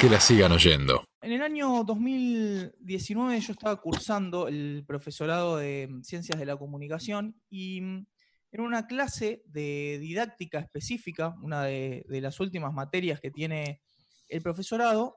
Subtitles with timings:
[0.00, 1.04] que la sigan oyendo.
[1.20, 7.80] En el año 2019 yo estaba cursando el profesorado de Ciencias de la Comunicación y
[7.80, 8.06] mm,
[8.52, 13.80] en una clase de didáctica específica, una de, las últimas materias que tiene
[14.28, 15.16] el profesorado,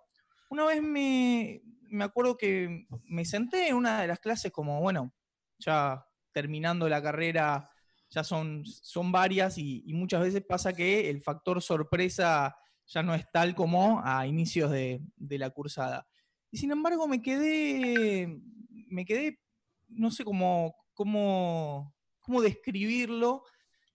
[0.49, 5.13] una vez me, me acuerdo que me senté en una de las clases como, bueno,
[5.59, 7.69] ya terminando la carrera,
[8.09, 12.55] ya son, son varias y, muchas veces pasa que el factor sorpresa
[12.91, 16.07] ya no es tal como a inicios de, la cursada.
[16.51, 18.27] Y sin embargo me quedé,
[18.87, 19.39] me quedé,
[19.87, 23.43] no sé cómo, cómo, cómo describirlo,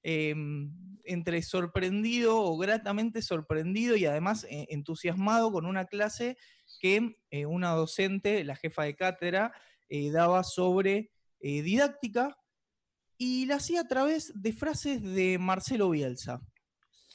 [0.02, 0.72] em,
[1.04, 6.38] entre sorprendido o gratamente sorprendido y además eh, entusiasmado con una clase
[6.80, 9.52] que eh, una docente, la jefa de cátedra,
[9.88, 12.36] eh, daba sobre didáctica
[13.18, 16.40] y la hacía a través de frases de Marcelo Bielsa.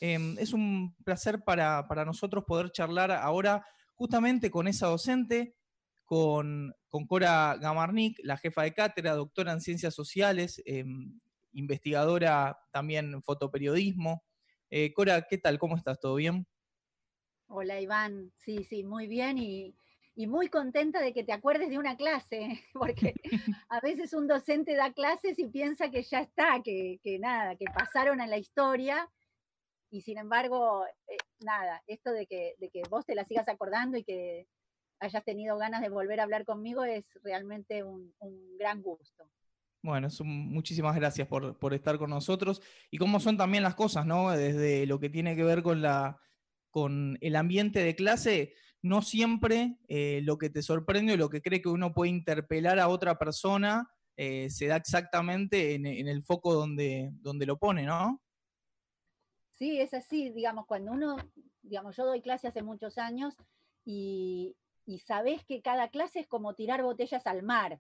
[0.04, 5.56] Em, es un placer para, nosotros poder charlar ahora justamente con esa docente,
[6.06, 6.74] con,
[7.08, 11.20] Cora Gamarnik, la jefa de cátedra, doctora en ciencias sociales, em,
[11.54, 14.24] investigadora también en fotoperiodismo.
[14.72, 15.60] Eh, Cora, ¿qué tal?
[15.60, 16.00] ¿Cómo estás?
[16.00, 16.48] ¿Todo bien?
[17.48, 19.76] Hola Iván, sí, sí, muy bien y,
[20.16, 23.14] muy contenta de que te acuerdes de una clase, porque
[23.70, 28.22] a veces un docente da clases y piensa que ya está, que, nada, que pasaron
[28.22, 29.10] a la historia
[29.92, 33.98] y sin embargo, eh, nada, esto de que, de que vos te la sigas acordando
[33.98, 34.48] y que
[35.00, 38.14] hayas tenido ganas de volver a hablar conmigo es realmente un
[38.58, 39.30] gran gusto.
[39.84, 42.62] Bueno, muchísimas gracias por, estar con nosotros.
[42.92, 44.30] Y cómo son también las cosas, ¿no?
[44.30, 46.20] Desde lo que tiene que ver con, la,
[46.70, 51.42] con el ambiente de clase, no siempre eh, lo que te sorprende o lo que
[51.42, 56.54] cree que uno puede interpelar a otra persona eh, se da exactamente en, el foco
[56.54, 58.22] donde, donde lo pone, ¿no?
[59.62, 61.18] Sí, es así, digamos, cuando uno,
[61.62, 63.36] digamos, yo doy clase hace muchos años
[63.86, 64.56] y,
[64.88, 67.80] y sabés que cada clase es como tirar botellas al mar.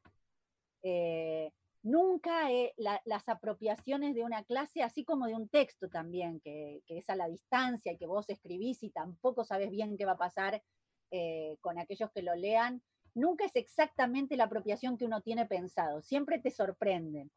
[0.83, 7.09] Eh, nunca las apropiaciones de una clase, así como de un texto también, que, es
[7.09, 10.61] a la distancia y que vos escribís y tampoco sabes bien qué va a pasar
[11.09, 12.83] eh, con aquellos que lo lean,
[13.15, 17.31] nunca es exactamente la apropiación que uno tiene pensado, siempre te sorprenden.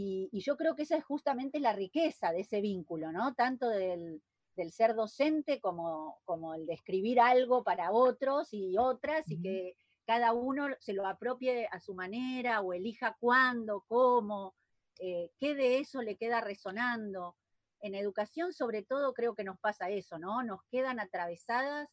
[0.00, 3.34] Y, yo creo que esa es justamente la riqueza de ese vínculo, ¿no?
[3.34, 4.22] Tanto del,
[4.70, 9.76] ser docente como, como el de escribir algo para otros y otras, y que
[10.06, 14.54] cada uno se lo apropie a su manera o elija cuándo, cómo,
[15.00, 17.36] eh, qué de eso le queda resonando.
[17.80, 20.44] En educación, sobre todo, creo que nos pasa eso, ¿no?
[20.44, 21.88] Nos quedan atravesadas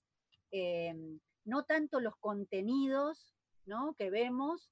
[0.52, 3.34] em, no tanto los contenidos
[3.66, 3.96] ¿no?
[3.96, 4.70] que vemos,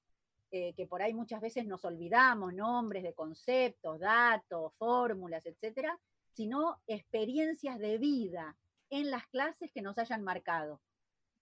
[0.56, 5.98] eh, que por ahí muchas veces nos olvidamos, nombres de conceptos, datos, fórmulas, etcétera,
[6.32, 8.56] sino experiencias de vida
[8.88, 10.80] en las clases que nos hayan marcado.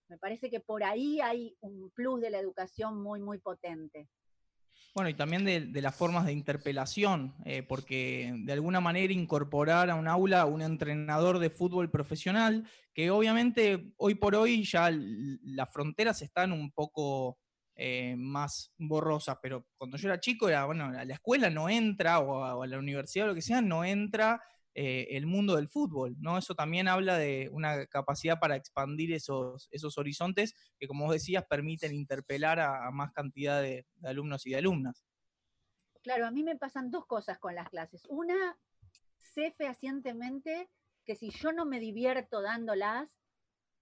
[0.07, 4.07] Me parece que por ahí hay un plus de la educación muy, muy potente.
[4.95, 9.95] Bueno, y también de, las formas de interpelación, eh, porque de alguna manera incorporar a
[9.95, 16.23] un aula un entrenador de fútbol profesional, que obviamente hoy por hoy ya las fronteras
[16.23, 17.37] están un poco
[17.75, 22.19] eh, más borrosas, pero cuando yo era chico era, bueno, a la escuela no entra,
[22.19, 24.41] o a la universidad o lo que sea, no entra
[24.75, 26.35] eh, el mundo del fútbol, ¿no?
[26.35, 31.45] Eso también habla de una capacidad para expandir esos, esos horizontes que, como vos decías,
[31.47, 35.05] permiten interpelar a, más cantidad de, alumnos y de alumnas.
[36.01, 38.01] Claro, a mí me pasan dos cosas con las clases.
[38.09, 38.57] Una,
[39.19, 40.71] sé fehacientemente
[41.05, 43.07] que si yo no me divierto dándolas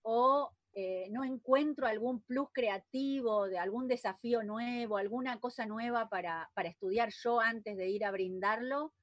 [0.02, 6.49] o eh, no encuentro algún plus creativo, de algún desafío nuevo, alguna cosa nueva para,
[6.53, 8.93] para estudiar yo antes de ir a brindarlo,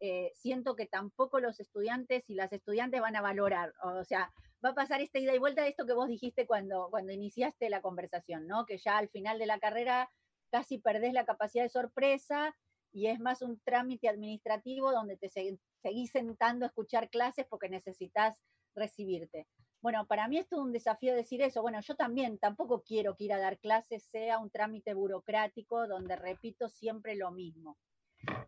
[0.00, 3.72] eh, siento que tampoco los estudiantes y las estudiantes van a valorar.
[3.84, 4.32] O sea,
[4.64, 7.70] va a pasar esta ida y vuelta de esto que vos dijiste cuando, cuando iniciaste
[7.70, 8.66] la conversación, ¿no?
[8.66, 10.10] Que ya al final de la carrera
[10.50, 12.52] casi perdés la capacidad de sorpresa
[12.92, 18.36] y es más un trámite administrativo donde te seguís sentando a escuchar clases porque necesitas
[18.74, 19.46] recibirte.
[19.82, 21.60] Bueno, para mí esto es un desafío decir eso.
[21.60, 26.14] Bueno, yo también tampoco quiero que ir a dar clases sea un trámite burocrático donde
[26.14, 27.76] repito siempre lo mismo.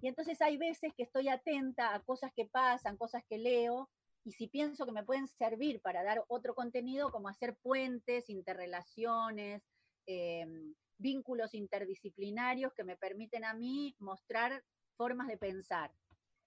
[0.00, 3.90] Y entonces hay veces que estoy atenta a cosas que pasan, cosas que leo,
[4.24, 9.64] y si pienso que me pueden servir para dar otro contenido, como hacer puentes, interrelaciones,
[10.06, 14.62] em, vínculos interdisciplinarios que me permiten a mí mostrar
[14.96, 15.92] formas de pensar.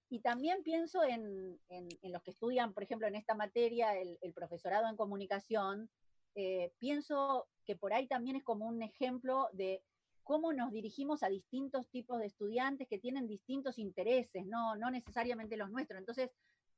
[0.10, 1.60] Y también pienso en,
[2.04, 5.90] los que estudian, por ejemplo, en esta materia, el, profesorado en comunicación,
[6.36, 9.84] eh, pienso que por ahí también es como un ejemplo de
[10.24, 15.58] cómo nos dirigimos a distintos tipos de estudiantes que tienen distintos intereses, no, no necesariamente
[15.58, 16.00] los nuestros.
[16.00, 16.30] Entonces,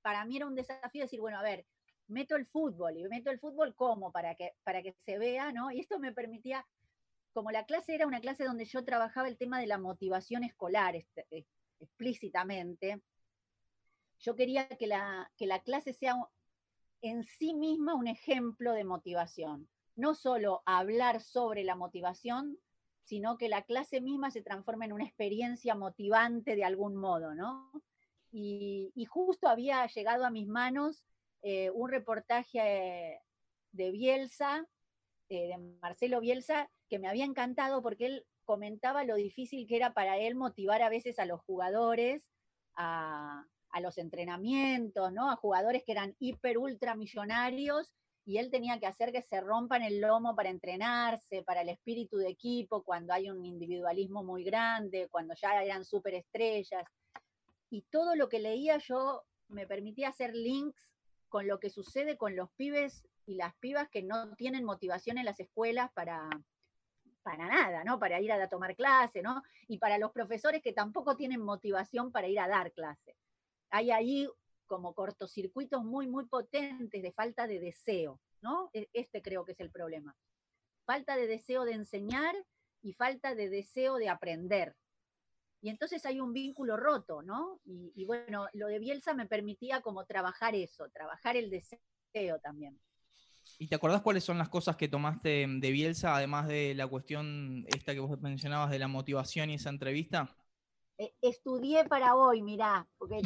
[0.01, 1.65] para mí era un desafío decir, bueno, a ver,
[2.07, 5.71] meto el fútbol, y meto el fútbol como para que, para que se vea, ¿no?
[5.71, 6.65] Y esto me permitía,
[7.31, 10.95] como la clase era una clase donde yo trabajaba el tema de la motivación escolar
[10.95, 11.45] este, eh,
[11.79, 13.01] explícitamente,
[14.19, 16.16] yo quería que la, que la clase sea
[17.01, 19.69] en sí misma un ejemplo de motivación.
[19.95, 22.57] No solo hablar sobre la motivación,
[23.04, 27.71] sino que la clase misma se transforme en una experiencia motivante de algún modo, ¿no?
[28.31, 31.04] Y, justo había llegado a mis manos
[31.42, 33.19] eh, un reportaje
[33.72, 34.68] de Bielsa,
[35.30, 39.94] eh, de Marcelo Bielsa, que me había encantado porque él comentaba lo difícil que era
[39.94, 42.24] para él motivar a veces a los jugadores
[42.75, 45.30] a, a los entrenamientos, ¿no?
[45.30, 47.92] A jugadores que eran hiper ultramillonarios
[48.25, 52.18] y él tenía que hacer que se rompan el lomo para entrenarse, para el espíritu
[52.18, 56.86] de equipo, cuando hay un individualismo muy grande, cuando ya eran superestrellas.
[57.69, 60.89] Y todo lo que leía yo me permitía hacer links
[61.27, 65.25] con lo que sucede con los pibes y las pibas que no tienen motivación en
[65.25, 66.30] las escuelas para,
[67.24, 68.00] para nada, ¿no?
[68.00, 69.44] Para ir a tomar clase, ¿no?
[69.68, 73.15] Y para los profesores que tampoco tienen motivación para ir a dar clase
[73.69, 74.27] hay ahí
[74.66, 78.69] como cortocircuitos muy, muy potentes de falta de deseo, ¿no?
[78.74, 80.16] E, este creo que es el problema.
[80.86, 82.36] Falta de deseo de enseñar
[82.81, 84.75] y falta de deseo de aprender.
[85.62, 87.60] Y entonces hay un vínculo roto, ¿no?
[87.66, 92.80] Y, bueno, lo de Bielsa me permitía como trabajar eso, trabajar el deseo también.
[93.57, 97.65] ¿Y te acordás cuáles son las cosas que tomaste de Bielsa, además de la cuestión
[97.68, 100.33] esta que vos mencionabas de la motivación y esa entrevista?
[101.00, 103.22] Eh, estudié para hoy, mirá, porque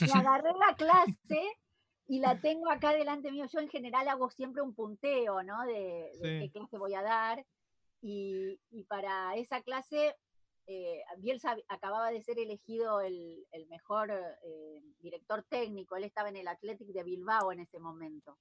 [0.00, 1.42] me agarré la clase
[2.08, 3.44] y la tengo acá delante mío.
[3.52, 5.62] Yo en general hago siempre un punteo, ¿no?
[5.66, 7.44] De, qué clase voy a dar.
[8.00, 8.58] Y,
[8.88, 10.16] para esa clase,
[10.66, 14.10] eh, Bielsa acababa de ser elegido el, mejor
[14.42, 15.96] eh, director técnico.
[15.96, 18.38] Él estaba en el Athletic de Bilbao en ese momento.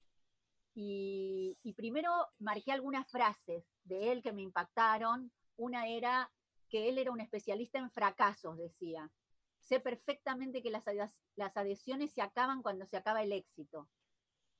[0.75, 2.09] y primero
[2.39, 5.29] marqué algunas frases de él que me impactaron.
[5.57, 6.31] Una era
[6.69, 9.11] que él era un especialista en fracasos, decía.
[9.59, 10.85] Sé perfectamente que las,
[11.55, 13.89] adhesiones se acaban cuando se acaba el éxito.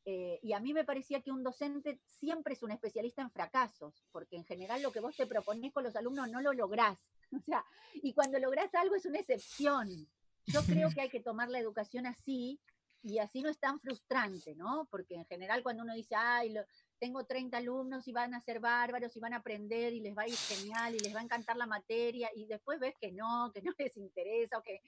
[0.05, 4.03] Eh, y a mí me parecía que un docente siempre es un especialista en fracasos,
[4.11, 6.97] porque en general lo que vos te proponés con los alumnos no lo lográs.
[7.31, 7.65] O sea,
[7.95, 10.07] y cuando lográs algo es una excepción.
[10.45, 12.61] Yo creo que hay que tomar la educación así
[13.01, 14.87] y así no es tan frustrante, ¿no?
[14.89, 16.65] Porque en general cuando uno dice, ay, lo,
[16.99, 20.23] tengo 30 alumnos y van a ser bárbaros y van a aprender y les va
[20.23, 23.51] a ir genial y les va a encantar la materia y después ves que no,
[23.53, 24.81] que no les interesa o que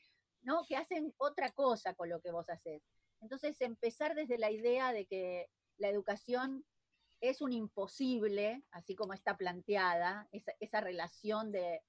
[0.43, 2.81] no, que hacen otra cosa con lo que vos haces.
[3.19, 6.63] Entonces, empezar desde la idea de que la educación
[7.19, 11.81] es un imposible, así como está planteada, esa, esa relación de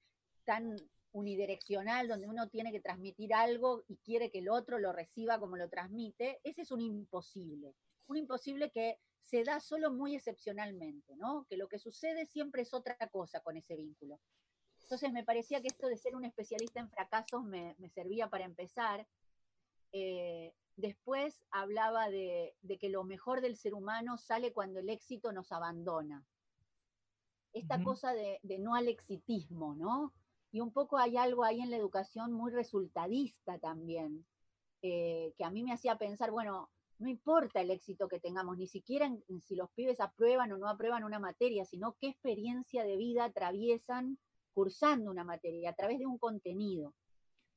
[0.43, 0.75] tan
[1.11, 5.55] unidireccional donde uno tiene que transmitir algo y quiere que el otro lo reciba como
[5.55, 7.75] lo transmite, ese es un imposible.
[8.07, 8.97] Un imposible que
[9.29, 11.45] se da solo muy excepcionalmente, ¿no?
[11.47, 14.19] Que lo que sucede siempre es otra cosa con ese vínculo.
[14.81, 19.07] Entonces me parecía que esto de ser un especialista en fracasos me, servía para empezar.
[19.91, 25.51] Eh, después hablaba de, que lo mejor del ser humano sale cuando el éxito nos
[25.51, 26.25] abandona.
[27.53, 30.11] Esta cosa de, no al exitismo, ¿no?
[30.51, 34.25] Y un poco hay algo ahí en la educación muy resultadista también,
[34.81, 38.67] eh, que a mí me hacía pensar, bueno, no importa el éxito que tengamos, ni
[38.67, 39.09] siquiera
[39.41, 44.17] si los pibes aprueban o no aprueban una materia, sino qué experiencia de vida atraviesan
[44.53, 46.93] cursando una materia a través de un contenido.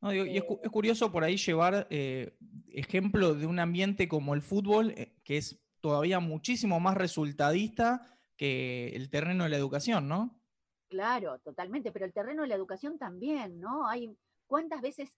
[0.02, 2.36] y es, eh, curioso por ahí llevar eh,
[2.68, 8.06] ejemplo de un ambiente como el fútbol, eh, que es todavía muchísimo más resultadista
[8.36, 10.40] que el terreno de la educación, ¿no?
[10.88, 13.88] Claro, totalmente, pero el terreno de la educación también, ¿no?
[13.88, 15.12] Hay cuántas veces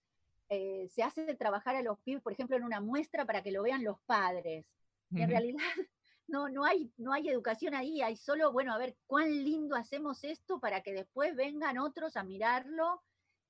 [0.49, 3.63] eh, se hace trabajar a los pibes, por ejemplo, en una muestra para que lo
[3.63, 4.65] vean los padres.
[5.11, 5.59] En realidad
[6.27, 10.23] no, no, hay, no hay educación ahí, hay solo, bueno, a ver cuán lindo hacemos
[10.23, 13.01] esto para que después vengan otros a mirarlo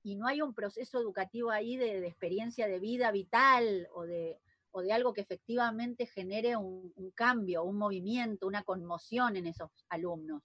[0.02, 4.38] y no hay un proceso educativo ahí de, experiencia de vida vital o de,
[4.70, 10.42] o de algo que efectivamente genere un, cambio, un movimiento, una conmoción en esos alumnos.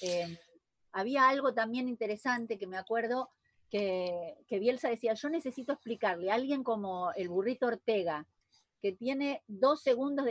[0.00, 0.38] Eh,
[0.92, 3.30] había algo también interesante que me acuerdo,
[4.46, 8.26] que, Bielsa decía, yo necesito explicarle a alguien como el burrito Ortega,
[8.80, 10.26] que tiene dos segundos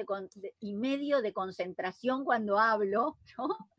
[0.59, 3.17] y medio de concentración cuando hablo,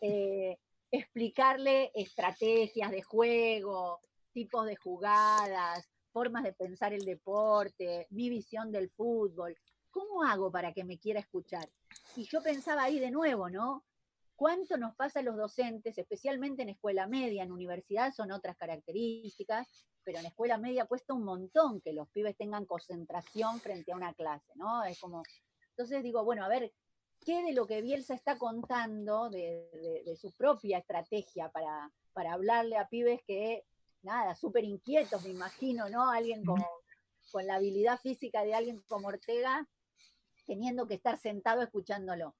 [0.00, 0.58] eh,
[0.90, 4.00] explicarle estrategias de juego,
[4.32, 9.56] tipos de jugadas, formas de pensar el deporte, mi visión del fútbol.
[9.90, 11.68] ¿Cómo hago para que me quiera escuchar?
[12.16, 13.84] Y yo pensaba ahí de nuevo, ¿no?
[14.40, 19.68] ¿Cuánto nos pasa a los docentes, especialmente en escuela media, en universidad son otras características,
[20.02, 24.14] pero en escuela media cuesta un montón que los pibes tengan concentración frente a una
[24.14, 24.82] clase, ¿no?
[24.84, 25.24] Es como,
[25.72, 26.72] Entonces digo, bueno, a ver,
[27.22, 32.88] ¿qué de lo que Bielsa está contando de, su propia estrategia para, para hablarle a
[32.88, 33.66] pibes que,
[34.00, 36.10] nada, súper inquietos, me imagino, ¿no?
[36.10, 36.64] Alguien con,
[37.30, 39.68] con la habilidad física de alguien como Ortega,
[40.46, 42.34] teniendo que estar sentado escuchándolo.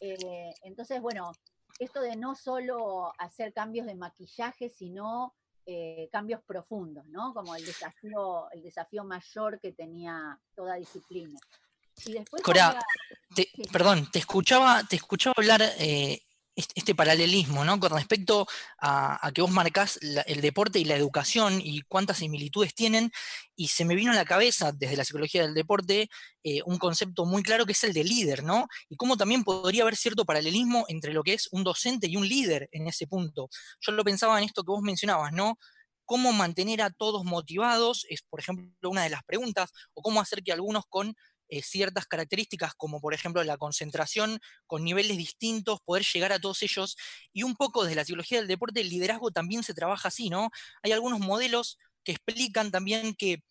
[0.00, 1.32] Eh, entonces, bueno,
[1.78, 5.34] esto de no solo hacer cambios de maquillaje, sino
[5.66, 7.32] eh, cambios profundos, ¿no?
[7.32, 11.38] Como el desafío, el desafío mayor que tenía toda disciplina.
[12.04, 12.78] Y después Cora,
[13.72, 16.20] perdón, te escuchaba, te escuchaba hablar eh,
[16.56, 17.80] este paralelismo, ¿no?
[17.80, 18.46] Con respecto
[18.78, 23.10] a, que vos marcás el deporte y la educación y cuántas similitudes tienen,
[23.56, 26.08] y se me vino a la cabeza desde la psicología del deporte
[26.42, 28.66] eh, un concepto muy claro que es el de líder, ¿no?
[28.88, 32.28] Y cómo también podría haber cierto paralelismo entre lo que es un docente y un
[32.28, 33.48] líder en ese punto.
[33.80, 35.58] Yo lo pensaba en esto que vos mencionabas, ¿no?
[36.04, 40.42] Cómo mantener a todos motivados es, por ejemplo, una de las preguntas, o cómo hacer
[40.42, 41.14] que algunos con
[41.48, 46.62] eh, ciertas características, como por ejemplo la concentración con niveles distintos, poder llegar a todos
[46.62, 46.96] ellos.
[47.32, 50.50] Y un poco desde la psicología del deporte, el liderazgo también se trabaja así, ¿no?
[50.82, 53.42] Hay algunos modelos que explican también que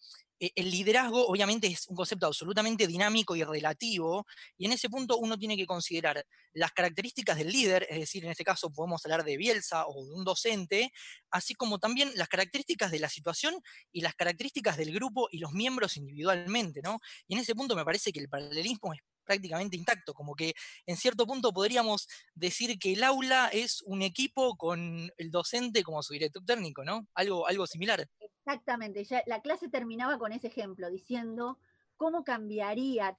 [0.56, 4.26] el liderazgo obviamente es un concepto absolutamente dinámico y relativo,
[4.58, 8.32] y en ese punto uno tiene que considerar las características del líder, es decir, en
[8.32, 10.92] este caso podemos hablar de Bielsa o de un docente,
[11.32, 13.56] así como también las características de la situación
[13.92, 17.00] y las características del grupo y los miembros individualmente, ¿no?
[17.28, 20.54] Y en ese punto me parece que el paralelismo es prácticamente intacto, como que
[20.86, 26.04] en cierto punto podríamos decir que el aula es un equipo con el docente como
[26.04, 27.08] su director técnico, ¿no?
[27.14, 28.06] Algo, algo similar.
[28.46, 31.60] Exactamente, ya la clase terminaba con ese ejemplo, diciendo
[31.96, 33.18] cómo cambiaría,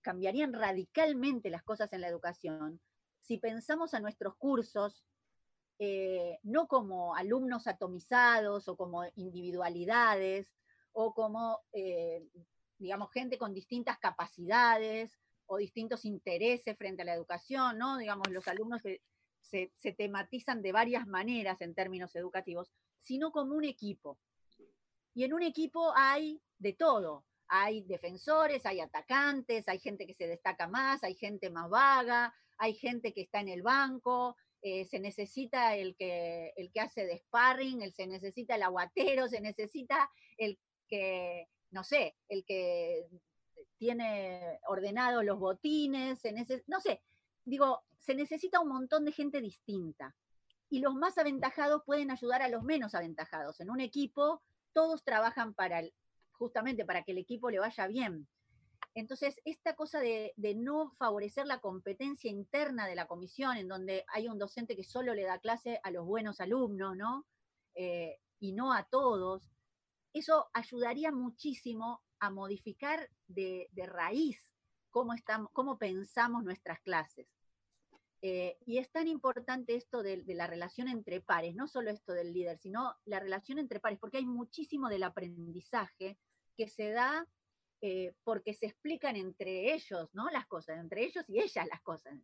[0.00, 2.80] cambiarían radicalmente las cosas en la educación
[3.20, 5.04] si pensamos a nuestros cursos
[5.78, 10.52] eh, no como alumnos atomizados o como individualidades
[10.92, 12.26] o como, eh,
[12.78, 17.98] digamos, gente con distintas capacidades o distintos intereses frente a la educación, ¿no?
[17.98, 24.18] Digamos, los alumnos se tematizan de varias maneras en términos educativos, sino como un equipo.
[25.14, 27.24] Y en un equipo hay de todo.
[27.48, 32.74] Hay defensores, hay atacantes, hay gente que se destaca más, hay gente más vaga, hay
[32.74, 37.18] gente que está en el banco, eh, se necesita el que, el que hace de
[37.18, 43.08] sparring, se necesita el aguatero, se necesita el que, no sé, el que
[43.78, 46.32] tiene ordenados los botines, se
[46.66, 47.02] no sé,
[47.44, 50.14] digo, se necesita un montón de gente distinta
[50.70, 53.60] y los más aventajados pueden ayudar a los menos aventajados.
[53.60, 54.40] En un equipo
[54.72, 55.82] todos trabajan para
[56.32, 58.26] justamente para que el equipo le vaya bien.
[58.94, 64.28] Entonces, esta cosa de, no favorecer la competencia interna de la comisión, en donde hay
[64.28, 67.26] un docente que solo le da clase a los buenos alumnos, ¿no?
[67.74, 69.42] Eh, y no a todos,
[70.12, 74.42] eso ayudaría muchísimo a modificar de, raíz
[74.90, 77.28] cómo, estamos, cómo pensamos nuestras clases.
[78.22, 82.32] Eh, y es tan importante esto de, la relación entre pares, no solo esto del
[82.32, 86.18] líder, sino la relación entre pares, porque hay muchísimo del aprendizaje
[86.54, 87.26] que se da
[87.80, 90.28] eh, porque se explican entre ellos, ¿no?
[90.28, 92.14] Las cosas, entre ellos y ellas las cosas.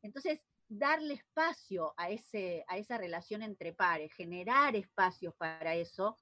[0.00, 6.16] Entonces, darle espacio a, ese, a esa relación entre pares, generar espacios para eso,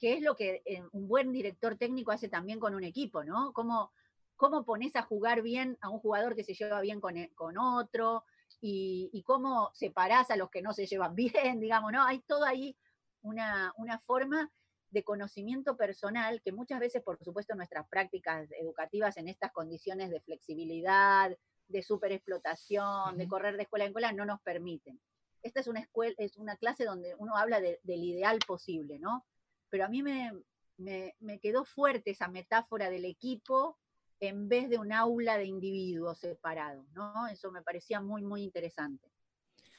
[0.00, 3.52] que es lo que eh, un buen director técnico hace también con un equipo, ¿no?
[3.52, 3.92] Cómo,
[4.34, 8.24] cómo pones a jugar bien a un jugador que se lleva bien con, con otro,
[8.60, 11.14] y, cómo separás a los que no se llevan
[11.54, 12.04] bien, digamos, ¿no?
[12.04, 12.76] Hay todo ahí
[13.22, 13.72] una,
[14.06, 14.50] forma
[14.90, 20.20] de conocimiento personal que muchas veces, por supuesto, nuestras prácticas educativas en estas condiciones de
[20.20, 21.36] flexibilidad,
[21.68, 25.00] de superexplotación, de correr de escuela en escuela, no nos permiten.
[25.42, 29.26] Esta es una, escuela, es una clase donde uno habla del ideal posible, ¿no?
[29.68, 30.32] Pero a mí me,
[30.78, 33.76] me quedó fuerte esa metáfora del equipo
[34.20, 37.26] en vez de un aula de individuos separados, ¿no?
[37.28, 39.10] Eso me parecía muy, muy interesante.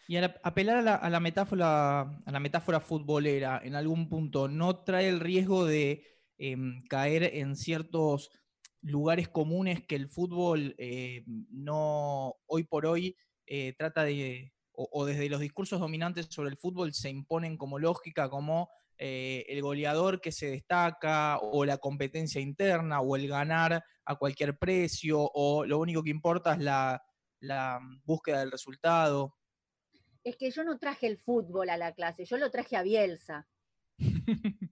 [0.08, 5.20] Y apelar a la, metáfora, a la metáfora futbolera en algún punto, ¿no trae el
[5.20, 6.06] riesgo de
[6.38, 8.32] em, caer en ciertos
[8.82, 15.30] lugares comunes que el fútbol eh, no hoy por hoy eh, trata de, o, desde
[15.30, 20.32] los discursos dominantes sobre el fútbol se imponen como lógica, como eh, el goleador que
[20.32, 26.04] se destaca, o la competencia interna, o el ganar a cualquier precio, o lo único
[26.04, 27.02] que importa es la,
[28.04, 29.36] búsqueda del resultado.
[30.24, 33.48] Es que yo no traje el fútbol a la clase, yo lo traje a Bielsa.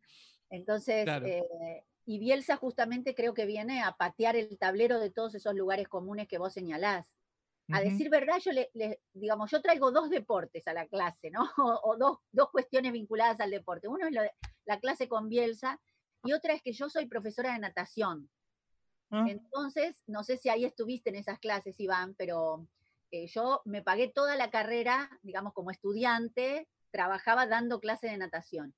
[0.49, 5.53] Entonces, eh, y Bielsa justamente creo que viene a patear el tablero de todos esos
[5.55, 7.11] lugares comunes que vos señalás.
[7.71, 8.69] A decir verdad, yo le,
[9.13, 11.49] digamos, yo traigo dos deportes a la clase, ¿no?
[11.83, 13.87] O, dos, dos, cuestiones vinculadas al deporte.
[13.87, 14.13] Uno es
[14.65, 15.81] la clase con Bielsa
[16.23, 18.29] y otra es que yo soy profesora de natación.
[19.11, 19.25] Ah.
[19.27, 22.67] Entonces, no sé si ahí estuviste en esas clases, Iván, pero
[23.11, 28.73] eh, yo me pagué toda la carrera, digamos, como estudiante, trabajaba dando clase de natación.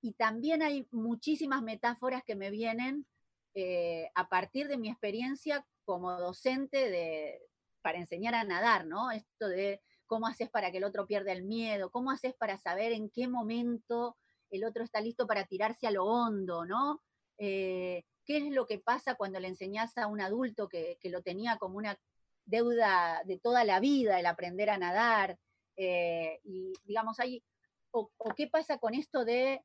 [0.00, 3.06] Y también hay muchísimas metáforas que me vienen
[3.54, 7.40] eh, a partir de mi experiencia como docente de,
[7.86, 9.12] para enseñar a nadar, ¿no?
[9.12, 12.90] Esto de cómo haces para que el otro pierda el miedo, cómo haces para saber
[12.90, 14.16] en qué momento
[14.50, 17.00] el otro está listo para tirarse a lo hondo, ¿no?
[17.38, 21.58] Eh, ¿Qué es lo que pasa cuando le enseñas a un adulto que, lo tenía
[21.58, 21.96] como una
[22.44, 25.38] deuda de toda la vida, el aprender a nadar?
[25.76, 27.44] Eh, y digamos, hay,
[27.92, 29.62] o, qué pasa con esto de,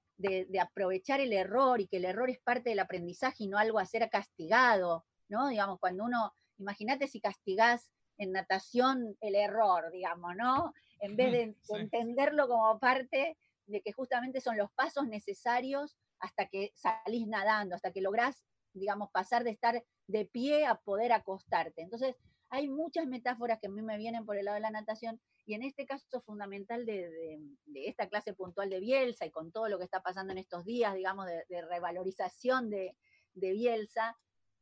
[0.61, 3.85] aprovechar el error y que el error es parte del aprendizaje y no algo a
[3.87, 5.47] ser castigado, ¿no?
[5.47, 7.89] Digamos, cuando uno, imagínate si castigás
[8.21, 10.73] en natación el error, digamos, ¿no?
[10.99, 16.71] En vez de entenderlo como parte de que justamente son los pasos necesarios hasta que
[16.75, 21.81] salís nadando, hasta que lográs digamos, pasar de estar de pie a poder acostarte.
[21.81, 22.15] Entonces,
[22.49, 25.53] hay muchas metáforas que a mí me vienen por el lado de la natación y
[25.53, 27.39] en este caso fundamental de,
[27.73, 30.93] esta clase puntual de Bielsa y con todo lo que está pasando en estos días,
[30.93, 32.95] digamos, de, revalorización de,
[33.33, 34.17] Bielsa,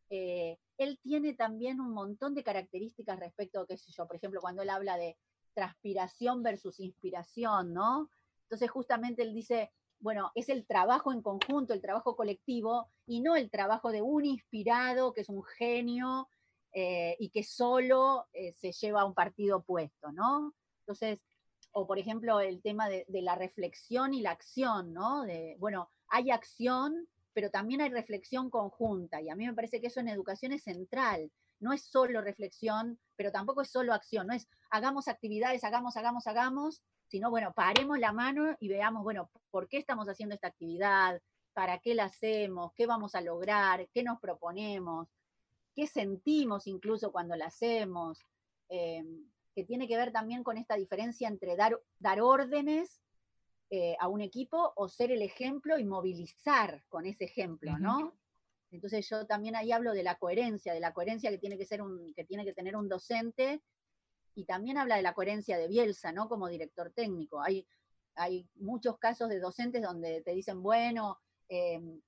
[0.09, 4.61] eh, él tiene también un montón de características respecto, qué sé yo, por ejemplo, cuando
[4.61, 5.17] él habla de
[5.53, 8.09] transpiración versus inspiración, ¿no?
[8.43, 13.35] Entonces justamente él dice, bueno, es el trabajo en conjunto, el trabajo colectivo, y no
[13.35, 16.27] el trabajo de un inspirado que es un genio
[16.71, 20.55] eh, y que solo eh, se lleva a un partido opuesto, ¿no?
[20.81, 21.19] Entonces,
[21.71, 25.23] o por ejemplo, el tema de, la reflexión y la acción, ¿no?
[25.59, 27.07] Bueno, hay acción,
[27.39, 30.63] pero también hay reflexión conjunta, y a mí me parece que eso en educación es
[30.63, 31.31] central.
[31.62, 36.27] No es solo reflexión, pero tampoco es solo acción, no es hagamos actividades, hagamos, hagamos,
[36.27, 41.22] hagamos, sino, bueno, paremos la mano y veamos, bueno, ¿por qué estamos haciendo esta actividad?
[41.53, 42.74] ¿Para qué la hacemos?
[42.75, 43.88] ¿Qué vamos a lograr?
[43.93, 45.08] ¿Qué nos proponemos?
[45.74, 48.19] ¿Qué sentimos incluso cuando la hacemos?
[48.67, 49.01] Eh,
[49.55, 53.00] que tiene que ver también con esta diferencia entre dar, dar órdenes
[53.71, 58.17] eh, a un equipo o ser el ejemplo y movilizar con ese ejemplo, ¿no?
[58.72, 61.81] Entonces yo también ahí hablo de la coherencia, de la coherencia que tiene que ser
[61.81, 63.61] un, que tiene que tener un docente
[64.35, 66.29] y también habla de la coherencia de Bielsa, ¿no?
[66.29, 67.41] Como director técnico.
[67.41, 67.67] Hay,
[68.15, 72.01] hay muchos casos de docentes donde te dicen, bueno, em,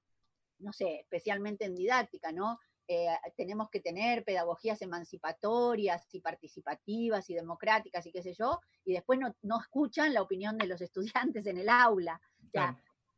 [0.59, 2.59] no sé, especialmente en didáctica, ¿no?
[2.87, 8.93] Eh, tenemos que tener pedagogías emancipatorias y participativas y democráticas y qué sé yo, y
[8.93, 12.19] después no, escuchan la opinión de los estudiantes en el aula.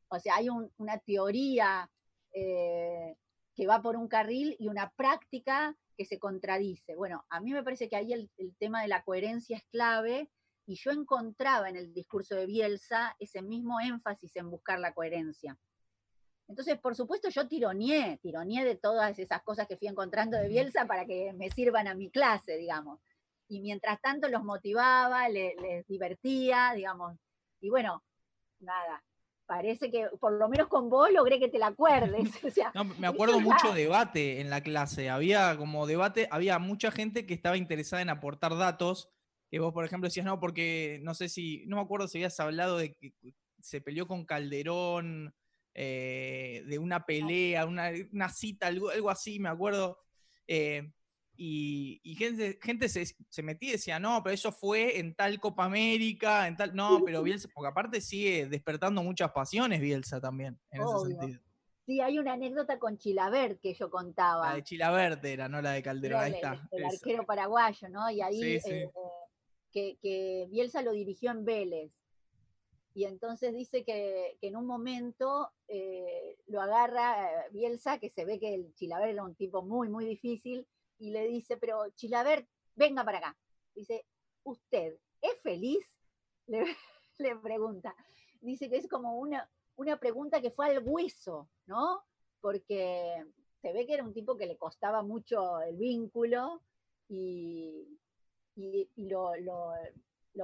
[0.09, 1.89] O sea, hay una teoría
[2.33, 3.15] eh,
[3.55, 6.95] que va por un carril y una práctica que se contradice.
[6.95, 10.29] Bueno, a mí me parece que ahí el, tema de la coherencia es clave
[10.65, 15.57] y yo encontraba en el discurso de Bielsa ese mismo énfasis en buscar la coherencia.
[16.47, 20.85] Entonces, por supuesto, yo tironeé, tironeé de todas esas cosas que fui encontrando de Bielsa
[20.85, 22.99] para que me sirvan a mi clase, digamos.
[23.47, 27.15] Y mientras tanto los motivaba, les divertía, digamos.
[27.61, 28.03] Y bueno,
[28.59, 29.03] nada,
[29.45, 32.29] parece que por lo menos con vos logré que te la acuerdes.
[32.99, 35.09] me acuerdo mucho debate en la clase.
[35.09, 39.09] Había como debate, había mucha gente que estaba interesada en aportar datos.
[39.49, 42.39] Que vos, por ejemplo, decías, no, porque no sé si, no me acuerdo si habías
[42.39, 43.13] hablado de que
[43.61, 45.33] se peleó con Calderón,
[45.73, 49.99] eh, de una pelea, una, cita, algo, algo, así, me acuerdo.
[50.47, 50.91] Eh,
[51.35, 56.47] y, gente, gente se, metía y decía, no, pero eso fue en tal Copa América,
[56.47, 56.75] en tal.
[56.75, 61.41] No, pero Bielsa, porque aparte sigue despertando muchas pasiones Bielsa también, en ese sentido.
[61.85, 64.49] Sí, hay una anécdota con Chilabert que yo contaba.
[64.49, 66.65] La de Chilabert era, no la de Calderón, ahí está.
[66.71, 68.09] El, arquero paraguayo, ¿no?
[68.09, 68.89] Y ahí eh,
[69.71, 71.91] que, Bielsa lo dirigió en Vélez.
[72.93, 78.39] Y entonces dice que, en un momento eh, lo agarra eh, Bielsa, que se ve
[78.39, 80.67] que el Chilabert era un tipo muy, muy difícil,
[80.99, 83.37] y le dice, pero Chilaver, venga para acá.
[83.73, 84.05] Dice,
[84.43, 85.79] ¿usted es feliz?
[87.17, 87.95] Le, pregunta.
[88.41, 92.03] Dice que es como una, una pregunta que fue al hueso, ¿no?
[92.41, 93.25] Porque
[93.61, 96.61] se ve que era un tipo que le costaba mucho el vínculo
[97.07, 97.87] y,
[98.55, 99.31] y, lo,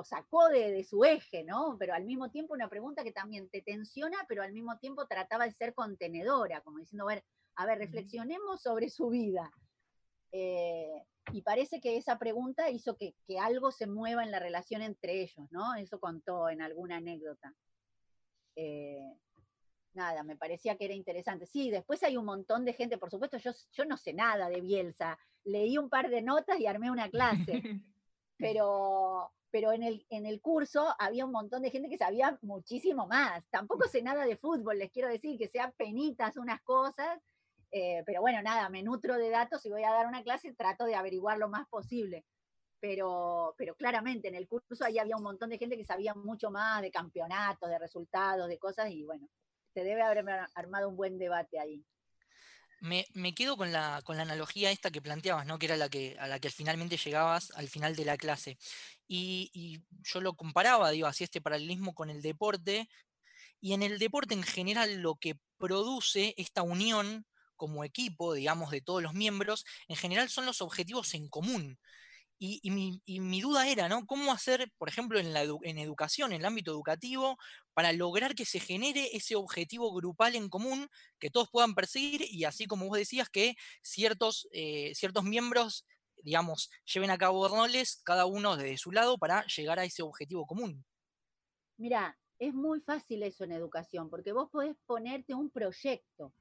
[0.04, 1.76] sacó de, de, su eje, ¿no?
[1.80, 5.46] Pero al mismo tiempo una pregunta que también te tensiona, pero al mismo tiempo trataba
[5.46, 7.24] de ser contenedora, como diciendo, a ver,
[7.56, 9.52] a ver, reflexionemos sobre su vida.
[10.32, 15.22] Eh, y parece que esa pregunta hizo que, algo se mueva en la relación entre
[15.22, 15.76] ellos, ¿no?
[15.76, 17.54] Eso contó en alguna anécdota.
[18.56, 19.14] Eh,
[19.94, 21.46] nada, me parecía que era interesante.
[21.46, 24.62] Sí, después hay un montón de gente, por supuesto, yo, yo no sé nada de
[24.62, 27.62] Bielsa, leí un par de notas y armé una clase,
[28.38, 33.08] pero, pero en, el, en el curso había un montón de gente que sabía muchísimo
[33.08, 33.44] más.
[33.50, 37.20] Tampoco sé nada de fútbol, les quiero decir, que sean penitas unas cosas
[37.72, 40.86] Eh, pero bueno, nada, me nutro de datos y voy a dar una clase, trato
[40.86, 42.26] de averiguar lo más posible.
[42.80, 46.50] Pero, pero claramente en el curso ahí había un montón de gente que sabía mucho
[46.52, 49.28] más de campeonatos, de resultados, de cosas, y bueno,
[49.74, 51.86] se debe haber armado un buen debate ahí.
[52.82, 55.60] Me, quedo con la, con la, analogía esta que planteabas, ¿no?
[55.60, 58.58] que era la que, a la que finalmente llegabas al final de la clase.
[59.08, 62.90] Y, y, yo lo comparaba, digo, así este paralelismo con el deporte.
[63.62, 67.26] Y en el deporte en general lo que produce esta unión
[67.60, 71.78] como equipo, digamos, de todos los miembros, en general son los objetivos en común.
[72.42, 74.06] Y, mi, duda era, ¿no?
[74.06, 77.38] ¿Cómo hacer, por ejemplo, en, educación, en el ámbito educativo,
[77.74, 80.88] para lograr que se genere ese objetivo grupal en común
[81.20, 85.86] que todos puedan perseguir y así como vos decías, que ciertos, eh, ciertos miembros,
[86.24, 90.46] digamos, lleven a cabo roles, cada uno desde su lado, para llegar a ese objetivo
[90.46, 90.86] común?
[91.76, 96.34] Mira, es muy fácil eso en educación, porque vos podés ponerte un proyecto,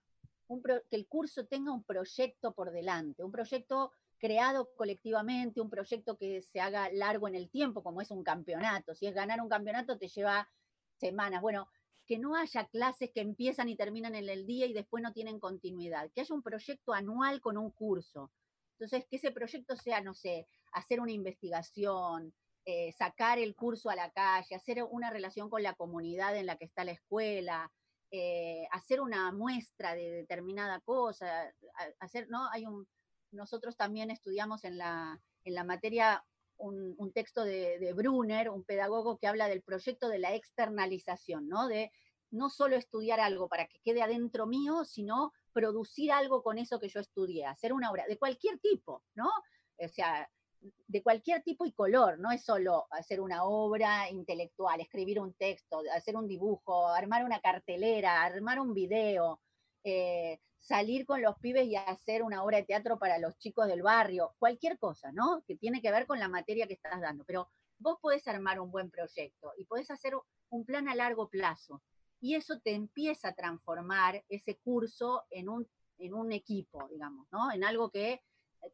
[0.46, 6.42] que el curso tenga un proyecto por delante, un proyecto creado colectivamente, un proyecto que
[6.42, 8.94] se haga largo en el tiempo, como es un campeonato.
[8.94, 10.48] Si es ganar un campeonato, te lleva
[10.96, 11.40] semanas.
[11.40, 11.68] Bueno,
[12.06, 15.38] que no haya clases que empiezan y terminan en el día y después no tienen
[15.38, 18.32] continuidad, que haya un proyecto anual con un curso.
[18.72, 22.32] Entonces, que ese proyecto sea, no sé, hacer una investigación,
[22.64, 26.56] eh, sacar el curso a la calle, hacer una relación con la comunidad en la
[26.56, 27.70] que está la escuela,
[28.10, 31.52] eh, hacer una muestra de determinada cosa,
[31.98, 32.48] hacer, ¿no?
[32.50, 32.86] Hay un,
[33.30, 36.24] nosotros también estudiamos en la, en la materia
[36.58, 41.68] un, texto de, Brunner, un pedagogo que habla del proyecto de la externalización, ¿no?
[41.68, 41.92] De
[42.30, 46.88] no solo estudiar algo para que quede adentro mío, sino producir algo con eso que
[46.88, 49.30] yo estudié, hacer una obra de cualquier tipo, ¿no?
[49.78, 50.28] O sea,
[50.60, 55.82] de cualquier tipo y color, no es solo hacer una obra intelectual, escribir un texto,
[55.94, 59.40] hacer un dibujo, armar una cartelera, armar un video,
[59.84, 63.80] eh, salir con los pibes y hacer una obra de teatro para los chicos del
[63.80, 65.42] barrio, cualquier cosa, ¿no?
[65.46, 67.24] Que tiene que ver con la materia que estás dando.
[67.24, 70.12] Pero vos podés armar un buen proyecto y podés hacer
[70.50, 71.82] un plan a largo plazo.
[72.20, 77.50] Y eso te empieza a transformar ese curso en un, en un equipo, digamos, ¿no?
[77.50, 78.20] En algo que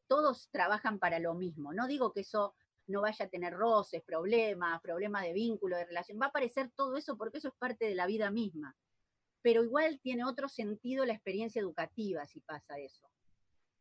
[0.09, 1.72] todos trabajan para lo mismo.
[1.72, 2.57] No digo que eso
[2.88, 6.18] no vaya a tener roces, problemas, problemas de vínculo, de relación.
[6.20, 8.74] Va a aparecer todo eso porque eso es parte de la vida misma
[9.44, 13.07] pero igual tiene otro sentido la experiencia educativa si pasa eso.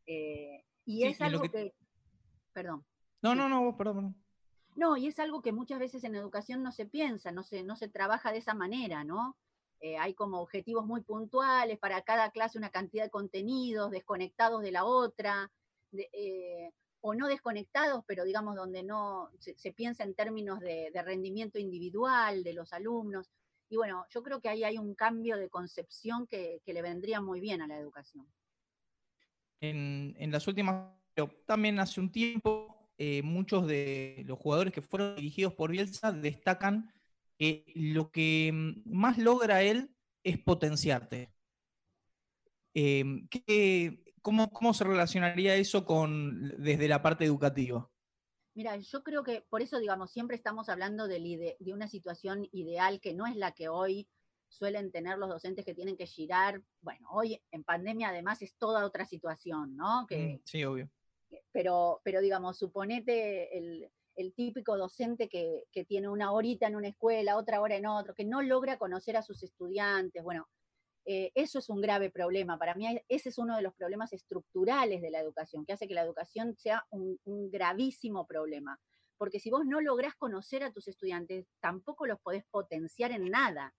[0.06, 1.74] Eh, y es algo que...
[2.52, 2.86] Perdón.
[3.22, 4.14] No, no, no, perdón,
[4.76, 7.78] No, y es algo que muchas veces en educación no se piensa, no se, no
[7.78, 9.38] se trabaja de esa manera, ¿no?
[9.80, 14.72] Eh, hay como objetivos muy puntuales, para cada clase una cantidad de contenidos desconectados de
[14.74, 15.50] la otra,
[15.94, 22.44] eh, o no desconectados, pero digamos donde no se, piensa en términos de, rendimiento individual
[22.44, 23.30] de los alumnos.
[23.74, 27.40] Y bueno, yo creo que ahí hay un cambio de concepción que, le vendría muy
[27.40, 28.32] bien a la educación.
[29.62, 30.92] En, las últimas,
[31.48, 36.94] también hace un tiempo, eh, muchos de los jugadores que fueron dirigidos por Bielsa destacan
[37.36, 39.90] que lo que mm, más logra él
[40.22, 41.34] es potenciarte.
[42.76, 43.28] Em,
[44.22, 47.90] cómo, ¿Cómo se relacionaría eso con, desde la parte educativa?
[48.56, 53.00] Mira, yo creo que por eso, digamos, siempre estamos hablando de, de, una situación ideal
[53.02, 54.08] que no es la que hoy
[54.48, 56.62] suelen tener los docentes que tienen que girar.
[56.82, 60.06] Bueno, hoy en pandemia además es toda otra situación, ¿no?
[60.08, 60.88] Que, mm, sí, obvio.
[61.52, 66.90] Pero, pero digamos, suponete el, el típico docente que, que, tiene una horita en una
[66.90, 70.24] escuela, otra hora en otro, que no logra conocer a sus estudiantes.
[70.24, 70.48] Bueno,
[71.06, 72.58] eh, eso es un grave problema.
[72.58, 75.94] Para mí ese es uno de los problemas estructurales de la educación, que hace que
[75.94, 77.20] la educación sea un,
[77.52, 78.80] gravísimo problema.
[79.18, 83.74] Porque si vos no lográs conocer a tus estudiantes, tampoco los podés potenciar en nada.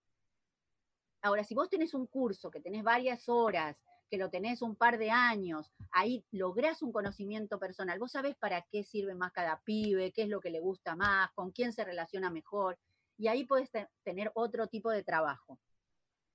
[1.23, 3.77] Ahora, si vos tenés un curso que tenés varias horas,
[4.11, 8.63] que lo tenés un par de años, ahí lográs un conocimiento personal, vos sabés para
[8.71, 11.85] qué sirve más cada pibe, qué es lo que le gusta más, con quién se
[11.85, 12.79] relaciona mejor,
[13.17, 13.71] y ahí podés
[14.03, 15.59] tener otro tipo de trabajo.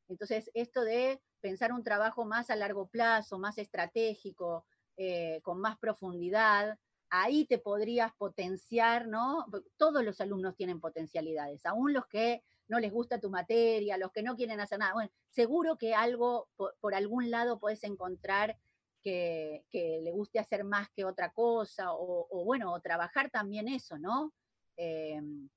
[0.10, 4.66] Entonces, esto de pensar un trabajo más a largo plazo, más estratégico,
[4.98, 6.78] eh, con más profundidad,
[7.10, 9.46] ahí te podrías potenciar, ¿no?
[9.78, 14.24] Todos los alumnos tienen potencialidades, aún los que no les gusta tu materia, los que
[14.24, 14.94] no quieren hacer nada.
[14.94, 18.58] Bueno, seguro que algo, por, algún lado puedes encontrar
[19.02, 24.34] que, le guste hacer más que otra cosa, o, bueno, o trabajar también eso, ¿no?
[24.76, 25.50] Em,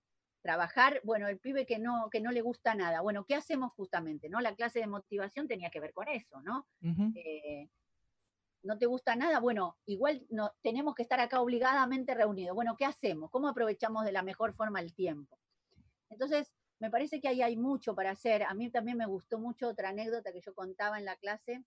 [0.42, 3.00] trabajar, bueno, el pibe que no, que no le gusta nada.
[3.00, 4.28] Bueno, ¿qué hacemos justamente?
[4.28, 4.40] ¿no?
[4.40, 6.66] La clase de motivación tenía que ver con eso, ¿no?
[7.14, 7.68] Eh,
[8.64, 12.54] no te gusta nada, bueno, igual no, tenemos que estar acá obligadamente reunidos.
[12.54, 13.30] Bueno, ¿qué hacemos?
[13.30, 15.38] ¿Cómo aprovechamos de la mejor forma el tiempo?
[16.10, 18.42] Entonces, me parece que ahí hay mucho para hacer.
[18.42, 21.64] A mí también me gustó mucho otra anécdota que yo contaba en la clase,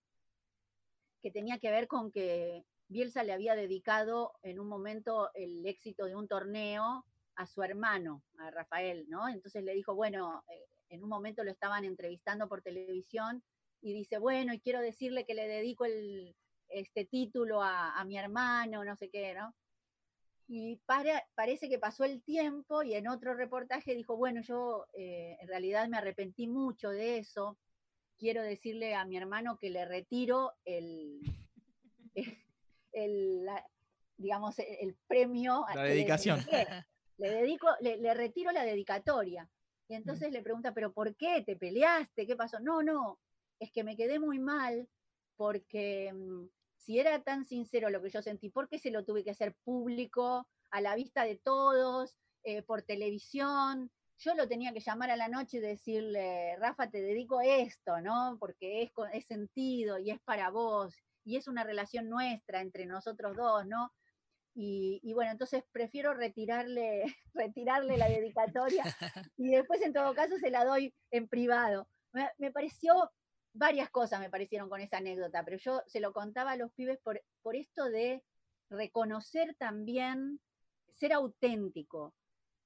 [1.22, 6.06] que tenía que ver con que Bielsa le había dedicado en un momento el éxito
[6.06, 7.04] de un torneo
[7.36, 9.28] a su hermano, a Rafael, ¿no?
[9.28, 13.42] Entonces le dijo, bueno, eh, en un momento lo estaban entrevistando por televisión
[13.80, 15.84] y dice, bueno, y quiero decirle que le dedico
[16.68, 19.54] este título a, mi hermano, no sé qué, ¿no?
[20.48, 25.48] Y parece que pasó el tiempo y en otro reportaje dijo, bueno, yo eh, en
[25.48, 27.58] realidad me arrepentí mucho de eso,
[28.16, 31.20] quiero decirle a mi hermano que le retiro el,
[32.92, 33.46] el,
[34.16, 35.66] digamos, el premio.
[35.74, 36.40] La dedicación.
[37.18, 39.48] Le, dedico, le, retiro la dedicatoria.
[39.88, 39.96] Y mm.
[39.96, 41.42] entonces le pregunta, ¿pero por qué?
[41.42, 42.26] ¿Te peleaste?
[42.26, 42.60] ¿Qué pasó?
[42.60, 43.18] No, no,
[43.58, 44.88] es que me quedé muy mal
[45.36, 49.24] porque mm, si era tan sincero lo que yo sentí, ¿por qué se lo tuve
[49.24, 53.90] que hacer público, a la vista de todos, eh, por televisión?
[54.18, 58.36] Yo lo tenía que llamar a la noche y decirle, Rafa, te dedico esto, ¿no?
[58.40, 60.94] Porque es, es sentido y es para vos
[61.26, 63.92] y es una relación nuestra entre nosotros dos, ¿no?
[64.58, 68.82] Y, bueno, entonces prefiero retirarle, retirarle la dedicatoria
[69.36, 71.88] y después en todo caso se la doy en privado.
[72.38, 73.10] Me, pareció,
[73.52, 76.98] varias cosas me parecieron con esa anécdota, pero yo se lo contaba a los pibes
[77.00, 78.24] por, por esto de
[78.70, 80.40] reconocer también,
[80.94, 82.14] ser auténtico,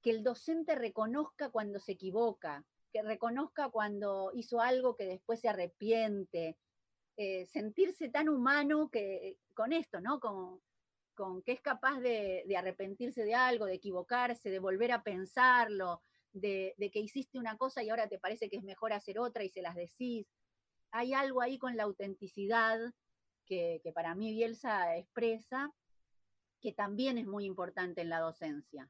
[0.01, 5.49] que el docente reconozca cuando se equivoca, que reconozca cuando hizo algo que después se
[5.49, 6.57] arrepiente,
[7.17, 10.21] eh, sentirse tan humano que, con esto, ¿no?
[10.21, 10.61] Con,
[11.13, 16.01] con que es capaz de, arrepentirse de algo, de equivocarse, de volver a pensarlo,
[16.33, 19.49] de, que hiciste una cosa y ahora te parece que es mejor hacer otra y
[19.49, 20.27] se las decís.
[20.91, 22.79] Hay algo ahí con la autenticidad
[23.45, 25.73] que, para mí Bielsa expresa,
[26.61, 28.89] que también es muy importante en la docencia.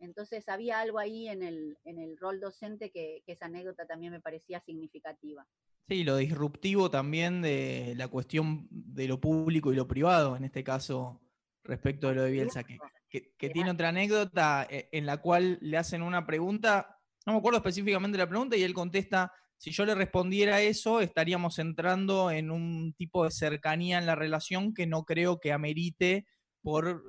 [0.00, 4.12] Entonces había algo ahí en el, en el rol docente que, que esa anécdota también
[4.12, 5.46] me parecía significativa.
[5.88, 10.64] Sí, lo disruptivo también de la cuestión de lo público y lo privado, en este
[10.64, 11.20] caso
[11.64, 16.02] respecto de lo de Bielsa, que, tiene otra anécdota eh, en la cual le hacen
[16.02, 20.60] una pregunta, no me acuerdo específicamente la pregunta, y él contesta, si yo le respondiera
[20.60, 25.52] eso, estaríamos entrando en un tipo de cercanía en la relación que no creo que
[25.52, 26.26] amerite
[26.62, 27.02] por,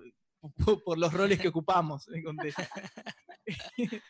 [0.86, 2.06] por, los roles que ocupamos.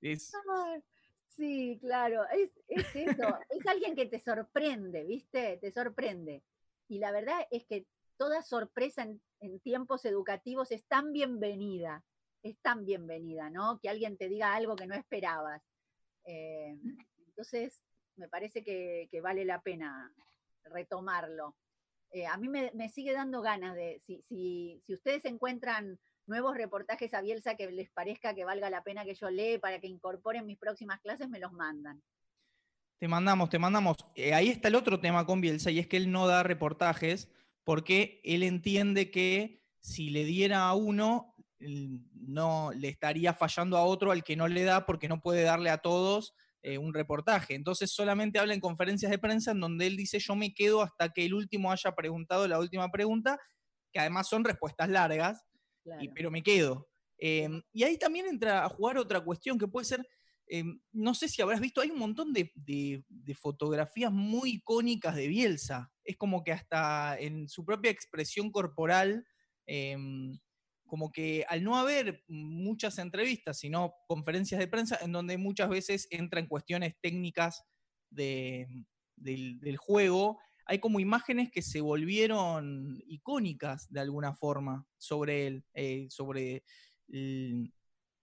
[0.00, 0.32] es,
[1.36, 2.50] Sí, claro, es,
[2.94, 5.58] eso, es alguien que te sorprende, ¿viste?
[5.58, 6.42] Te sorprende.
[6.88, 7.86] Y la verdad es que
[8.22, 9.04] toda sorpresa
[9.40, 12.04] en, tiempos educativos es tan bienvenida,
[12.44, 13.80] es tan bienvenida, ¿no?
[13.80, 15.60] Que alguien te diga algo que no esperabas.
[16.24, 16.78] Eh,
[17.26, 17.82] entonces,
[18.14, 20.14] me parece que, vale la pena
[20.66, 21.56] retomarlo.
[22.12, 27.12] Eh, a mí me, sigue dando ganas de, si, si, si ustedes encuentran nuevos reportajes
[27.14, 30.46] a Bielsa que les parezca que valga la pena que yo lee para que incorporen
[30.46, 32.00] mis próximas clases, me los mandan.
[33.00, 33.96] Te mandamos, te mandamos.
[34.14, 37.28] Eh, ahí está el otro tema con Bielsa y es que él no da reportajes
[37.64, 44.10] porque él entiende que si le diera a uno, no le estaría fallando a otro
[44.10, 47.54] al que no le da porque no puede darle a todos eh, un reportaje.
[47.54, 51.08] Entonces solamente habla en conferencias de prensa en donde él dice yo me quedo hasta
[51.08, 53.38] que el último haya preguntado la última pregunta,
[53.92, 55.44] que además son respuestas largas,
[56.14, 56.88] pero me quedo.
[57.18, 60.06] Em, y ahí también entra a jugar otra cuestión que puede ser,
[60.52, 62.52] em, no sé si habrás visto, hay un montón de,
[63.40, 65.90] fotografías muy icónicas de Bielsa.
[66.04, 69.26] Es como que hasta en su propia expresión corporal,
[69.64, 70.38] em,
[70.84, 76.06] como que al no haber muchas entrevistas, sino conferencias de prensa, en donde muchas veces
[76.10, 77.62] entran cuestiones técnicas
[78.10, 78.84] del,
[79.78, 86.62] juego, hay como imágenes que se volvieron icónicas de alguna forma sobre él, eh, sobre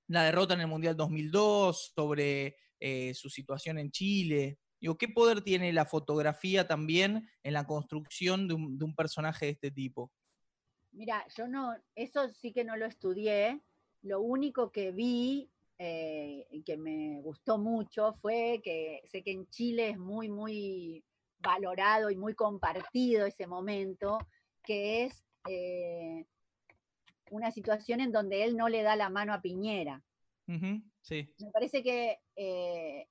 [0.10, 4.58] la derrota en el Mundial 2002, sobre eh, su situación en Chile.
[4.82, 9.72] Digo, ¿qué poder tiene la fotografía también en la construcción de un, personaje de este
[9.72, 10.12] tipo?
[10.92, 13.62] Mira, yo no, eso sí que no lo estudié.
[14.02, 19.90] Lo único que vi eh, que me gustó mucho fue que sé que en Chile
[19.90, 21.04] es muy, muy
[21.38, 24.18] valorado y muy compartido ese momento,
[24.64, 26.26] que es eh,
[27.30, 30.04] una situación en donde él no le da la mano a Piñera.
[31.40, 33.08] Me parece que eh,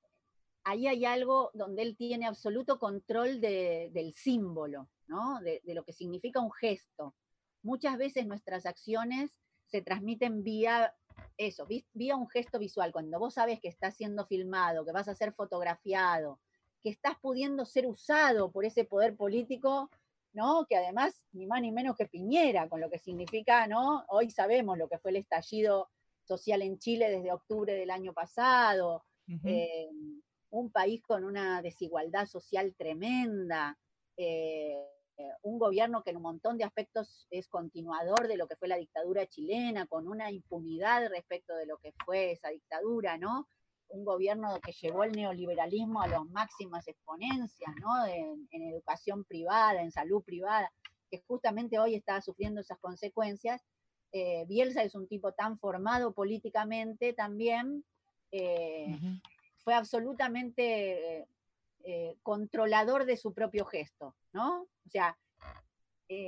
[0.63, 5.39] ahí hay algo donde él tiene absoluto control del símbolo, ¿no?
[5.41, 7.15] de, lo que significa un gesto.
[7.63, 9.31] Muchas veces nuestras acciones
[9.65, 10.93] se transmiten vía
[11.37, 12.91] eso, vía un gesto visual.
[12.91, 16.39] Cuando vos sabes que estás siendo filmado, que vas a ser fotografiado,
[16.81, 19.89] que estás pudiendo ser usado por ese poder político,
[20.33, 20.65] ¿no?
[20.67, 24.05] Que además, ni más ni menos que Piñera, con lo que significa, ¿no?
[24.09, 25.89] Hoy sabemos lo que fue el estallido
[26.23, 29.03] social en Chile desde octubre del año pasado,
[29.43, 29.89] eh,
[30.51, 33.77] un país con una desigualdad social tremenda,
[34.17, 34.75] eh,
[35.41, 38.77] un gobierno que en un montón de aspectos es continuador de lo que fue la
[38.77, 43.47] dictadura chilena, con una impunidad respecto de lo que fue esa dictadura, ¿no?
[43.89, 48.05] Un gobierno que llevó el neoliberalismo a las máximas exponencias, ¿no?
[48.05, 50.71] En, educación privada, en salud privada,
[51.09, 53.61] que justamente hoy está sufriendo esas consecuencias.
[54.11, 57.83] Eh, Bielsa es un tipo tan formado políticamente también,
[58.31, 58.97] eh,
[59.57, 61.27] fue absolutamente
[61.83, 64.61] eh, controlador de su propio gesto, ¿no?
[64.85, 65.17] O sea,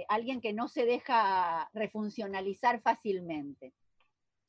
[0.09, 3.73] alguien que no se deja refuncionalizar fácilmente.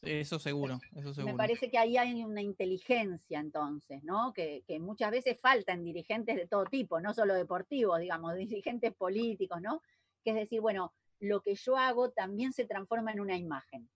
[0.03, 1.33] Eso seguro, eso seguro.
[1.33, 4.33] Me parece que ahí hay una inteligencia entonces, ¿no?
[4.33, 8.35] Que, muchas veces falta en dirigentes de todo tipo, no solo deportivos, digamos,
[8.65, 9.81] dirigentes políticos, ¿no?
[10.25, 13.89] Que es decir, bueno, lo que yo hago también se transforma en una imagen.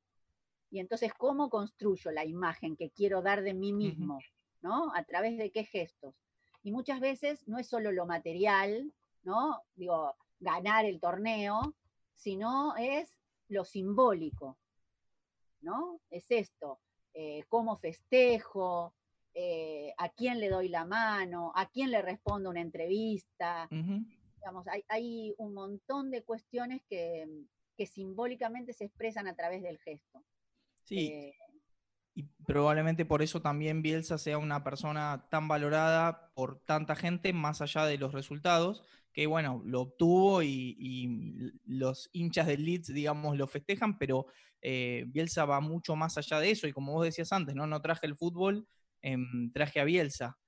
[0.70, 4.20] Y entonces, ¿cómo construyo la imagen que quiero dar de mí mismo?
[4.62, 4.92] ¿No?
[4.94, 6.14] ¿A través de qué gestos?
[6.62, 8.92] Y muchas veces no es solo lo material,
[9.24, 9.60] ¿no?
[9.74, 11.74] Digo, ganar el torneo,
[12.14, 13.12] sino es
[13.48, 14.56] lo simbólico,
[15.66, 16.00] ¿no?
[16.11, 16.81] Es esto,
[17.12, 18.94] eh, cómo festejo,
[19.35, 23.68] eh, a quién le doy la mano, a quién le respondo una entrevista.
[23.70, 27.26] Digamos, hay, un montón de cuestiones que,
[27.85, 30.24] simbólicamente se expresan a través del gesto.
[30.85, 31.09] Sí.
[31.09, 31.35] Eh,
[32.16, 37.61] y probablemente por eso también Bielsa sea una persona tan valorada por tanta gente, más
[37.61, 43.46] allá de los resultados, que bueno, lo obtuvo y, los hinchas del Leeds, digamos, lo
[43.46, 44.29] festejan, pero
[44.62, 47.83] eh, Bielsa va mucho más allá de eso, y como vos decías antes, no, no
[47.83, 48.66] traje el fútbol,
[49.02, 50.38] em, traje a Bielsa.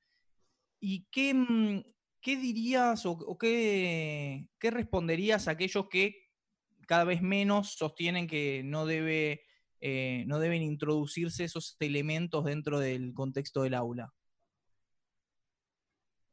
[0.81, 1.83] ¿Y qué, mm,
[2.23, 6.17] qué dirías o, qué, qué responderías a aquellos que
[6.87, 9.43] cada vez menos sostienen que no debe
[9.81, 14.13] eh, no deben introducirse esos elementos dentro del contexto del aula?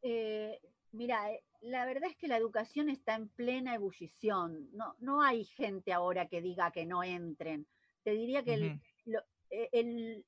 [0.01, 0.59] Eh,
[0.91, 4.69] mira, eh, la verdad es que la educación está en plena ebullición.
[4.73, 7.67] No, no hay gente ahora que diga que no entren.
[8.03, 10.25] Te diría que el,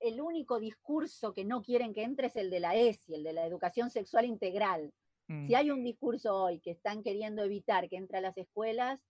[0.00, 3.32] el, único discurso que no quieren que entre es el de la ESI, el de
[3.32, 4.92] la educación sexual integral.
[5.26, 5.54] Si mm.
[5.54, 9.00] hay un discurso hoy que están queriendo evitar que entre a las escuelas,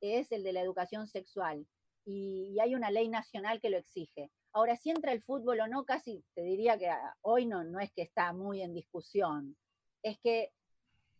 [0.00, 1.66] es el de la educación sexual
[2.08, 4.30] y, hay una ley nacional que lo exige.
[4.52, 7.80] Ahora, si entra el fútbol o no, casi te diría que ah, hoy no, no
[7.80, 9.56] es que está muy en discusión,
[10.02, 10.50] es que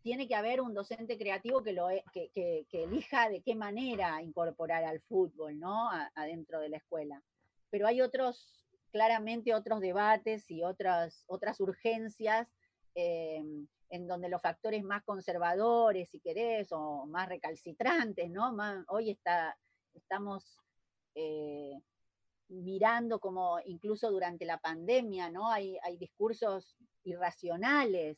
[0.01, 4.83] tiene que haber un docente creativo que, lo, e, que, elija de qué manera incorporar
[4.83, 5.89] al fútbol, ¿no?
[6.15, 7.21] adentro de la escuela.
[7.69, 12.47] Pero hay otros, claramente otros debates y otras, otras urgencias
[12.95, 13.43] eh,
[13.89, 18.55] en donde los factores más conservadores, si querés, o más recalcitrantes, ¿no?
[18.87, 19.55] hoy está,
[19.93, 20.59] estamos
[21.21, 21.81] eh,
[22.47, 25.51] mirando como incluso durante la pandemia, ¿no?
[25.51, 28.17] Hay, discursos irracionales,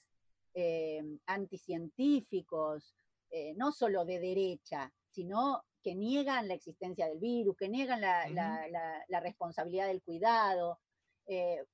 [0.54, 2.94] eh, anticientíficos,
[3.32, 9.20] eh, no solo de derecha, sino que niegan la existencia del virus, que niegan la,
[9.22, 10.80] responsabilidad del cuidado.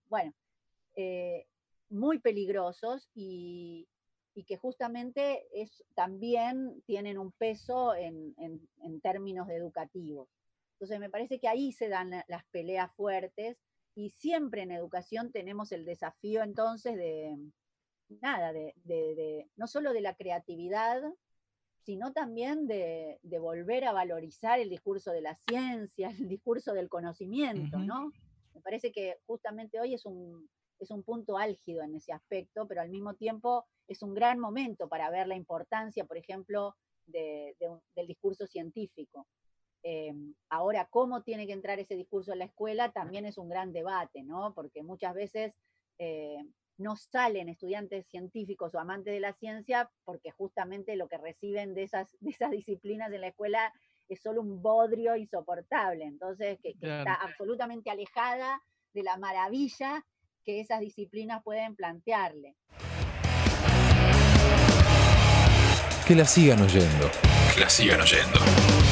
[0.10, 0.34] bueno,
[1.90, 3.86] muy peligrosos y,
[4.48, 10.30] que justamente es, también tienen un peso en términos educativos.
[10.78, 13.58] Entonces me parece que ahí se dan las peleas fuertes
[13.96, 17.36] y siempre en educación tenemos el desafío entonces de,
[18.22, 21.02] nada, de, no solo de la creatividad,
[21.84, 27.80] sino también de, volver a valorizar el discurso de la ciencia, el discurso del conocimiento,
[27.80, 28.12] ¿no?
[28.54, 30.48] Me parece que justamente hoy es un,
[30.80, 34.88] es un punto álgido en ese aspecto, pero al mismo tiempo es un gran momento
[34.88, 39.28] para ver la importancia, por ejemplo, del discurso científico.
[39.89, 40.13] Eh,
[40.50, 44.21] ahora, cómo tiene que entrar ese discurso en la escuela también es un gran debate,
[44.21, 44.54] ¿no?
[44.54, 45.54] Porque muchas veces
[45.97, 46.43] eh,
[46.78, 51.84] no salen estudiantes científicos o amantes de la ciencia porque justamente lo que reciben de
[51.84, 53.73] esas, de esas disciplinas en la escuela
[54.10, 56.04] es solo un bodrio insoportable.
[56.04, 58.62] Entonces, que, está absolutamente alejada
[58.93, 60.06] de la maravilla
[60.43, 62.58] que esas disciplinas pueden plantearle.
[66.06, 67.10] Que la sigan oyendo.
[67.56, 68.87] Que la sigan oyendo.